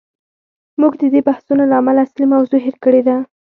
[0.79, 3.15] موږ د دې بحثونو له امله اصلي موضوع هیر کړې ده.